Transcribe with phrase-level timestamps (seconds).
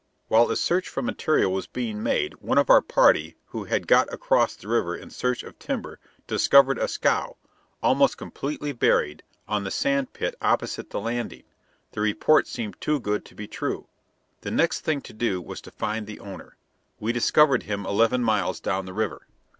[0.29, 4.11] While a search for material was being made, one of our party, who had got
[4.11, 7.37] across the river in search of timber, discovered a scow,
[7.83, 11.43] almost completely buried, on the sandpit opposite the landing.
[11.91, 13.85] The report seemed too good to be true.
[14.41, 16.57] The next thing to do was to find the owner.
[16.99, 19.27] We discovered him eleven miles down the river.